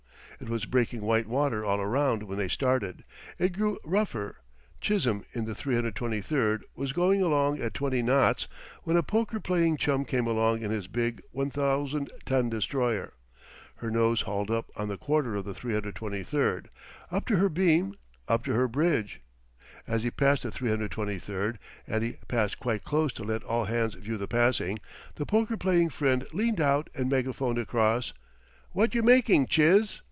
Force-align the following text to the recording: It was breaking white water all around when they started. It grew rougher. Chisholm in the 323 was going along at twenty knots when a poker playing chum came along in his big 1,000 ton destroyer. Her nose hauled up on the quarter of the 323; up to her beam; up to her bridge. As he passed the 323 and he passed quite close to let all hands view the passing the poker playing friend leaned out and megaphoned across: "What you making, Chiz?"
It 0.39 0.49
was 0.49 0.65
breaking 0.65 1.01
white 1.01 1.27
water 1.27 1.63
all 1.63 1.79
around 1.79 2.23
when 2.23 2.39
they 2.39 2.47
started. 2.47 3.03
It 3.37 3.53
grew 3.53 3.77
rougher. 3.85 4.37
Chisholm 4.81 5.23
in 5.33 5.45
the 5.45 5.53
323 5.53 6.65
was 6.75 6.93
going 6.93 7.21
along 7.21 7.61
at 7.61 7.75
twenty 7.75 8.01
knots 8.01 8.47
when 8.81 8.97
a 8.97 9.03
poker 9.03 9.39
playing 9.39 9.77
chum 9.77 10.03
came 10.03 10.25
along 10.25 10.63
in 10.63 10.71
his 10.71 10.87
big 10.87 11.21
1,000 11.29 12.09
ton 12.25 12.49
destroyer. 12.49 13.13
Her 13.75 13.91
nose 13.91 14.21
hauled 14.21 14.49
up 14.49 14.71
on 14.75 14.87
the 14.87 14.97
quarter 14.97 15.35
of 15.35 15.45
the 15.45 15.53
323; 15.53 16.61
up 17.11 17.27
to 17.27 17.35
her 17.35 17.47
beam; 17.47 17.93
up 18.27 18.43
to 18.45 18.53
her 18.53 18.67
bridge. 18.67 19.21
As 19.85 20.01
he 20.01 20.09
passed 20.09 20.41
the 20.41 20.49
323 20.51 21.53
and 21.85 22.03
he 22.03 22.13
passed 22.27 22.59
quite 22.59 22.83
close 22.83 23.13
to 23.13 23.23
let 23.23 23.43
all 23.43 23.65
hands 23.65 23.93
view 23.93 24.17
the 24.17 24.27
passing 24.27 24.79
the 25.17 25.25
poker 25.27 25.55
playing 25.55 25.89
friend 25.91 26.25
leaned 26.33 26.59
out 26.59 26.89
and 26.95 27.11
megaphoned 27.11 27.59
across: 27.59 28.13
"What 28.71 28.95
you 28.95 29.03
making, 29.03 29.45
Chiz?" 29.45 29.99